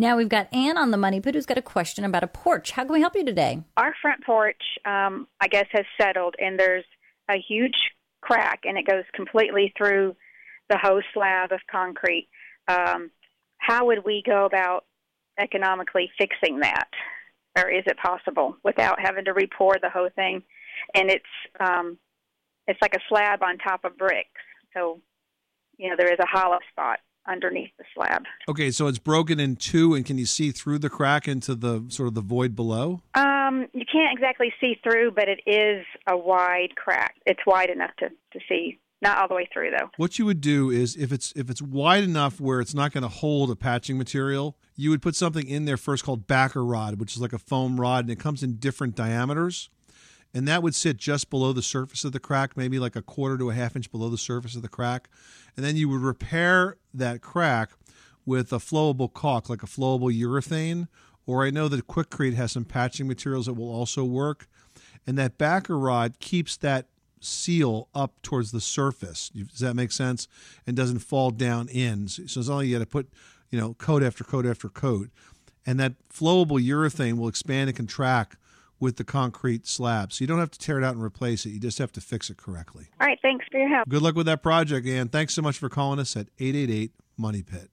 [0.00, 2.70] Now we've got Ann on the Money Pit who's got a question about a porch.
[2.70, 3.62] How can we help you today?
[3.76, 6.86] Our front porch, um, I guess, has settled, and there's
[7.30, 7.76] a huge
[8.22, 10.16] crack, and it goes completely through
[10.70, 12.30] the whole slab of concrete.
[12.66, 13.10] Um,
[13.58, 14.86] how would we go about
[15.38, 16.88] economically fixing that,
[17.58, 20.42] or is it possible without having to re-pour the whole thing?
[20.94, 21.24] And it's
[21.60, 21.98] um,
[22.66, 24.30] it's like a slab on top of bricks,
[24.72, 25.02] so
[25.76, 28.24] you know there is a hollow spot underneath the slab.
[28.48, 31.84] Okay, so it's broken in two, and can you see through the crack into the
[31.88, 33.02] sort of the void below?
[33.14, 37.16] Um, you can't exactly see through, but it is a wide crack.
[37.26, 38.78] It's wide enough to, to see.
[39.02, 39.88] Not all the way through though.
[39.96, 43.02] What you would do is if it's if it's wide enough where it's not going
[43.02, 47.00] to hold a patching material, you would put something in there first called backer rod,
[47.00, 49.70] which is like a foam rod and it comes in different diameters.
[50.32, 53.36] And that would sit just below the surface of the crack, maybe like a quarter
[53.38, 55.08] to a half inch below the surface of the crack.
[55.56, 57.70] And then you would repair that crack
[58.24, 60.86] with a flowable caulk, like a flowable urethane.
[61.26, 64.46] Or I know that Quikrete has some patching materials that will also work.
[65.06, 66.86] And that backer rod keeps that
[67.20, 69.30] seal up towards the surface.
[69.30, 70.28] Does that make sense?
[70.66, 72.08] And doesn't fall down in.
[72.08, 73.08] So it's only you got to put,
[73.50, 75.10] you know, coat after coat after coat.
[75.66, 78.36] And that flowable urethane will expand and contract
[78.80, 80.12] with the concrete slab.
[80.12, 81.50] So you don't have to tear it out and replace it.
[81.50, 82.86] You just have to fix it correctly.
[83.00, 83.18] All right.
[83.22, 83.88] Thanks for your help.
[83.88, 85.08] Good luck with that project, Ann.
[85.08, 87.70] Thanks so much for calling us at 888 Money Pit.